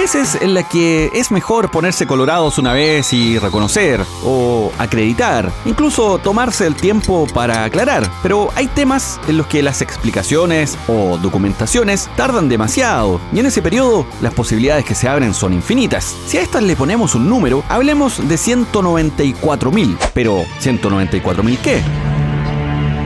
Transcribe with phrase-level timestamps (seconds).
[0.00, 6.18] Veces en las que es mejor ponerse colorados una vez y reconocer o acreditar, incluso
[6.18, 12.08] tomarse el tiempo para aclarar, pero hay temas en los que las explicaciones o documentaciones
[12.16, 16.16] tardan demasiado y en ese periodo las posibilidades que se abren son infinitas.
[16.26, 21.82] Si a estas le ponemos un número, hablemos de 194 mil, pero 194 mil qué?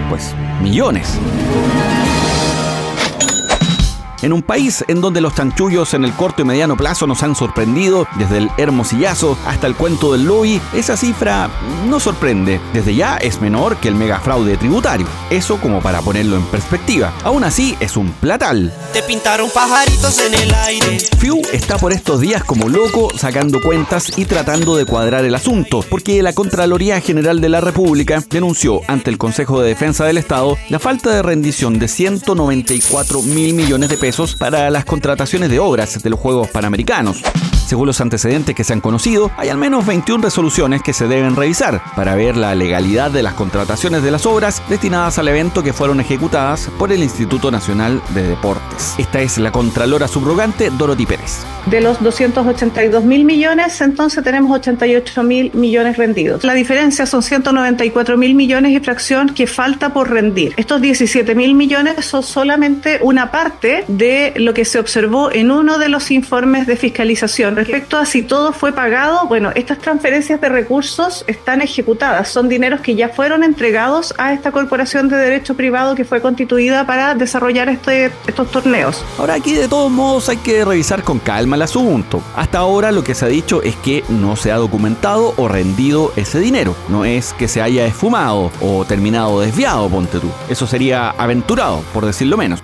[0.08, 0.32] Pues
[0.62, 1.18] millones.
[4.24, 7.34] En un país en donde los chanchullos en el corto y mediano plazo nos han
[7.34, 11.50] sorprendido, desde el hermosillazo hasta el cuento del lobby, esa cifra
[11.90, 12.58] no sorprende.
[12.72, 15.06] Desde ya es menor que el megafraude tributario.
[15.28, 17.12] Eso como para ponerlo en perspectiva.
[17.22, 18.72] Aún así es un platal.
[18.94, 21.00] Te pintaron pajaritos en el aire.
[21.18, 25.84] Fiu está por estos días como loco sacando cuentas y tratando de cuadrar el asunto,
[25.90, 30.56] porque la Contraloría General de la República denunció ante el Consejo de Defensa del Estado
[30.70, 36.02] la falta de rendición de 194 mil millones de pesos para las contrataciones de obras
[36.02, 37.22] de los Juegos Panamericanos.
[37.66, 41.34] Según los antecedentes que se han conocido, hay al menos 21 resoluciones que se deben
[41.34, 45.72] revisar para ver la legalidad de las contrataciones de las obras destinadas al evento que
[45.72, 48.94] fueron ejecutadas por el Instituto Nacional de Deportes.
[48.98, 51.44] Esta es la Contralora subrogante Dorothy Pérez.
[51.66, 56.44] De los 282 mil millones, entonces tenemos 88 mil millones rendidos.
[56.44, 60.54] La diferencia son 194 mil millones y fracción que falta por rendir.
[60.56, 65.78] Estos 17 mil millones son solamente una parte de lo que se observó en uno
[65.78, 67.24] de los informes de fiscalización
[67.56, 72.80] Respecto a si todo fue pagado, bueno, estas transferencias de recursos están ejecutadas, son dineros
[72.80, 77.68] que ya fueron entregados a esta corporación de derecho privado que fue constituida para desarrollar
[77.68, 79.04] este, estos torneos.
[79.18, 82.22] Ahora aquí de todos modos hay que revisar con calma el asunto.
[82.36, 86.12] Hasta ahora lo que se ha dicho es que no se ha documentado o rendido
[86.16, 90.30] ese dinero, no es que se haya esfumado o terminado desviado, ponte tú.
[90.48, 92.62] Eso sería aventurado, por decirlo menos.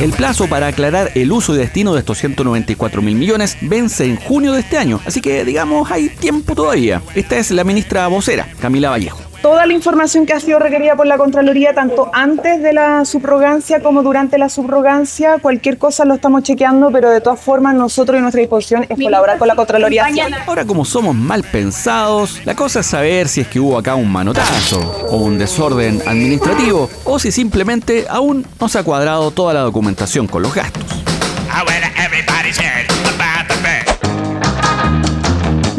[0.00, 4.16] El plazo para aclarar el uso y destino de estos 194 mil millones vence en
[4.16, 7.02] junio de este año, así que digamos hay tiempo todavía.
[7.14, 11.06] Esta es la ministra vocera, Camila Vallejo toda la información que ha sido requerida por
[11.06, 15.38] la Contraloría, tanto antes de la subrogancia como durante la subrogancia.
[15.38, 19.38] Cualquier cosa lo estamos chequeando, pero de todas formas nosotros y nuestra disposición es colaborar
[19.38, 20.08] con la Contraloría.
[20.48, 24.10] Ahora como somos mal pensados, la cosa es saber si es que hubo acá un
[24.10, 24.80] manotazo
[25.10, 30.26] o un desorden administrativo o si simplemente aún no se ha cuadrado toda la documentación
[30.26, 30.82] con los gastos.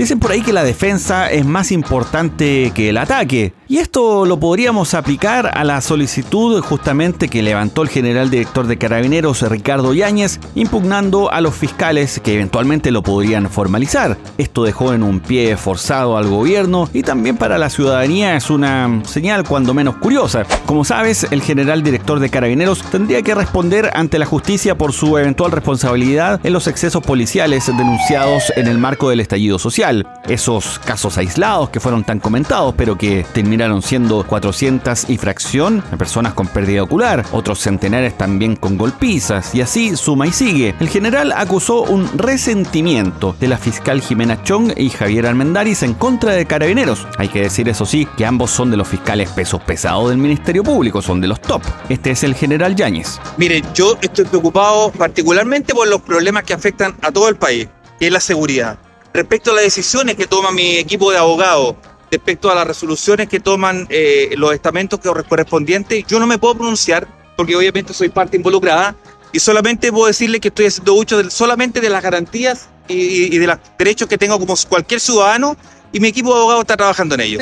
[0.08, 3.52] Dicen por ahí que la defensa es más importante que el ataque.
[3.68, 8.78] Y esto lo podríamos aplicar a la solicitud justamente que levantó el general director de
[8.78, 14.18] Carabineros Ricardo Yáñez, impugnando a los fiscales que eventualmente lo podrían formalizar.
[14.38, 19.02] Esto dejó en un pie forzado al gobierno y también para la ciudadanía es una
[19.04, 20.46] señal cuando menos curiosa.
[20.66, 25.18] Como sabes, el general director de Carabineros tendría que responder ante la justicia por su
[25.18, 29.97] eventual responsabilidad en los excesos policiales denunciados en el marco del estallido social.
[30.28, 35.98] Esos casos aislados que fueron tan comentados pero que terminaron siendo 400 y fracción de
[35.98, 40.76] personas con pérdida ocular, otros centenares también con golpizas, y así suma y sigue.
[40.80, 46.34] El general acusó un resentimiento de la fiscal Jimena Chong y Javier Almendaris en contra
[46.34, 47.08] de carabineros.
[47.18, 50.64] Hay que decir, eso sí, que ambos son de los fiscales pesos pesados del Ministerio
[50.64, 51.62] Público, son de los top.
[51.90, 53.20] Este es el general Yáñez.
[53.38, 57.68] Mire, yo estoy preocupado particularmente por los problemas que afectan a todo el país,
[58.00, 58.78] que es la seguridad.
[59.18, 61.74] Respecto a las decisiones que toma mi equipo de abogados,
[62.12, 67.08] respecto a las resoluciones que toman eh, los estamentos correspondientes, yo no me puedo pronunciar
[67.36, 68.96] porque obviamente soy parte involucrada
[69.32, 73.58] y solamente puedo decirle que estoy haciendo uso solamente de las garantías y de los
[73.80, 75.58] derechos que tengo como cualquier ciudadano
[75.92, 77.40] y mi equipo de abogados está trabajando en ello.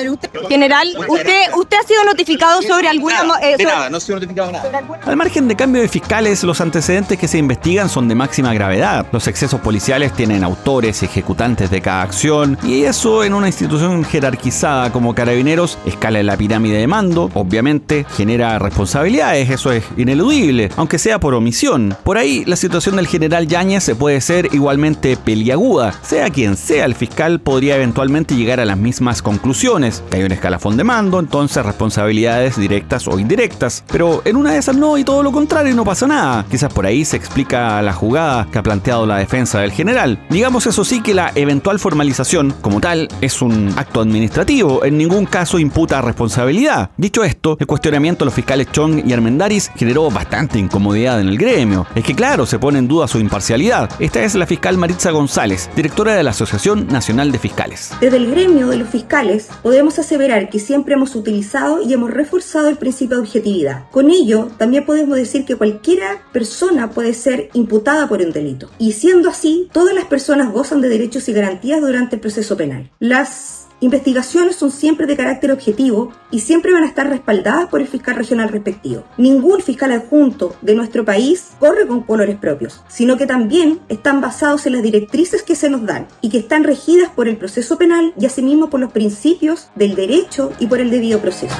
[0.49, 3.23] general, usted, usted ha sido notificado sobre alguna...
[3.41, 4.83] Eh, nada, no ha sido notificado nada.
[5.05, 9.05] Al margen de cambio de fiscales, los antecedentes que se investigan son de máxima gravedad.
[9.11, 14.03] Los excesos policiales tienen autores y ejecutantes de cada acción, y eso en una institución
[14.03, 20.69] jerarquizada como Carabineros escala en la pirámide de mando, obviamente genera responsabilidades, eso es ineludible,
[20.77, 21.95] aunque sea por omisión.
[22.03, 25.93] Por ahí, la situación del general Yáñez puede ser igualmente peliaguda.
[26.01, 30.31] Sea quien sea el fiscal, podría eventualmente llegar a las mismas conclusiones, que hay un
[30.31, 33.83] escalafón de mando, entonces responsabilidades directas o indirectas.
[33.91, 36.45] Pero en una de esas no y todo lo contrario no pasa nada.
[36.49, 40.19] Quizás por ahí se explica la jugada que ha planteado la defensa del general.
[40.29, 45.25] Digamos eso sí que la eventual formalización, como tal, es un acto administrativo, en ningún
[45.25, 46.91] caso imputa responsabilidad.
[46.97, 51.37] Dicho esto, el cuestionamiento a los fiscales Chong y Armendaris generó bastante incomodidad en el
[51.37, 51.85] gremio.
[51.95, 53.89] Es que claro, se pone en duda su imparcialidad.
[53.99, 57.91] Esta es la fiscal Maritza González, directora de la Asociación Nacional de Fiscales.
[58.01, 62.69] Desde el gremio de los fiscales podemos aseverar que siempre hemos utilizado y hemos reforzado
[62.69, 63.83] el principio de objetividad.
[63.91, 68.69] Con ello, también podemos decir que cualquiera persona puede ser imputada por un delito.
[68.79, 72.89] Y siendo así, todas las personas gozan de derechos y garantías durante el proceso penal.
[72.99, 77.87] Las investigaciones son siempre de carácter objetivo y siempre van a estar respaldadas por el
[77.87, 79.03] fiscal regional respectivo.
[79.17, 84.65] Ningún fiscal adjunto de nuestro país corre con colores propios, sino que también están basados
[84.65, 88.13] en las directrices que se nos dan y que están regidas por el proceso penal
[88.19, 91.55] y asimismo por los principios del derecho y por el debido proceso.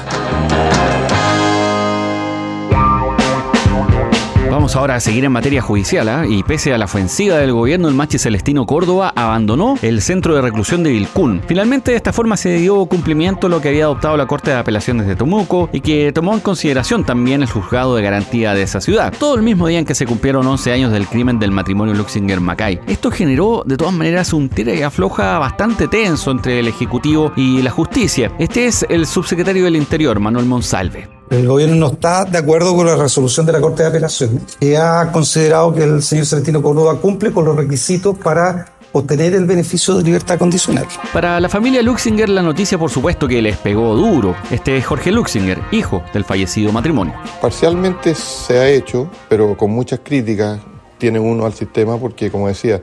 [4.66, 6.26] Vamos ahora a seguir en materia judicial, ¿ah?
[6.28, 10.42] y pese a la ofensiva del gobierno, el Machi Celestino Córdoba abandonó el centro de
[10.42, 11.40] reclusión de Vilcún.
[11.46, 14.56] Finalmente, de esta forma se dio cumplimiento a lo que había adoptado la Corte de
[14.56, 18.80] Apelaciones de Tomuco y que tomó en consideración también el juzgado de garantía de esa
[18.80, 19.14] ciudad.
[19.16, 22.80] Todo el mismo día en que se cumplieron 11 años del crimen del matrimonio Luxinger-Macay.
[22.88, 27.62] Esto generó, de todas maneras, un tira y afloja bastante tenso entre el Ejecutivo y
[27.62, 28.32] la Justicia.
[28.40, 31.15] Este es el subsecretario del Interior, Manuel Monsalve.
[31.28, 34.76] El gobierno no está de acuerdo con la resolución de la Corte de Apelaciones, que
[34.76, 39.96] ha considerado que el señor Celestino Córdoba cumple con los requisitos para obtener el beneficio
[39.96, 40.86] de libertad condicional.
[41.12, 44.36] Para la familia Luxinger la noticia por supuesto que les pegó duro.
[44.52, 47.14] Este es Jorge Luxinger, hijo del fallecido matrimonio.
[47.42, 50.60] Parcialmente se ha hecho, pero con muchas críticas
[50.96, 52.80] tiene uno al sistema porque, como decía,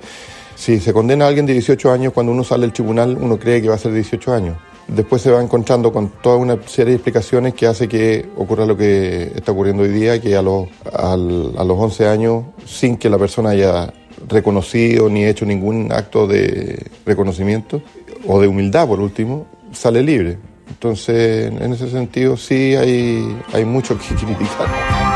[0.55, 3.61] si se condena a alguien de 18 años, cuando uno sale del tribunal uno cree
[3.61, 4.57] que va a ser 18 años
[4.95, 8.77] después se va encontrando con toda una serie de explicaciones que hace que ocurra lo
[8.77, 13.17] que está ocurriendo hoy día, que a los, a los 11 años, sin que la
[13.17, 13.93] persona haya
[14.27, 17.81] reconocido ni hecho ningún acto de reconocimiento
[18.27, 20.37] o de humildad, por último, sale libre.
[20.69, 25.12] Entonces, en ese sentido, sí hay, hay mucho que criticar.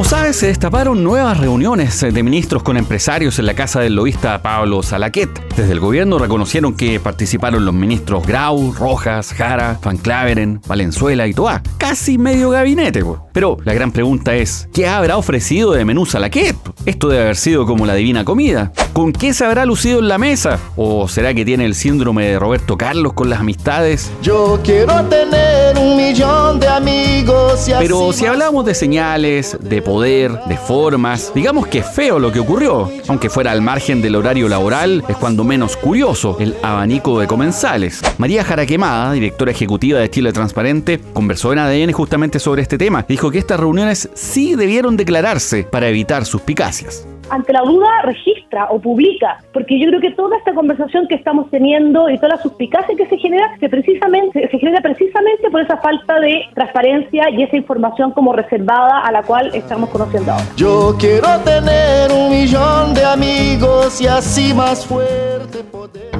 [0.00, 4.40] Como sabes, se destaparon nuevas reuniones de ministros con empresarios en la casa del lobista
[4.40, 5.28] Pablo Salaquet.
[5.54, 11.34] Desde el gobierno reconocieron que participaron los ministros Grau, Rojas, Jara, Van Claveren, Valenzuela y
[11.34, 11.62] Toá.
[11.76, 13.04] Casi medio gabinete.
[13.34, 16.56] Pero la gran pregunta es, ¿qué habrá ofrecido de menú Salaquet?
[16.86, 18.72] Esto debe haber sido como la divina comida.
[18.94, 20.58] ¿Con qué se habrá lucido en la mesa?
[20.76, 24.10] ¿O será que tiene el síndrome de Roberto Carlos con las amistades?
[24.22, 30.30] Yo quiero tener un millón de amigos y Pero si hablamos de señales, de poder,
[30.46, 31.32] de formas.
[31.34, 35.42] Digamos que feo lo que ocurrió, aunque fuera al margen del horario laboral, es cuando
[35.42, 38.00] menos curioso el abanico de comensales.
[38.16, 43.04] María Jaraquemada, directora ejecutiva de Chile Transparente, conversó en ADN justamente sobre este tema.
[43.08, 48.80] Dijo que estas reuniones sí debieron declararse para evitar suspicacias ante la duda registra o
[48.80, 52.94] publica, porque yo creo que toda esta conversación que estamos teniendo y toda la suspicacia
[52.96, 57.56] que se genera se precisamente se genera precisamente por esa falta de transparencia y esa
[57.56, 60.44] información como reservada a la cual estamos conociendo ahora.
[60.56, 66.19] Yo quiero tener un millón de amigos y así más fuerte poder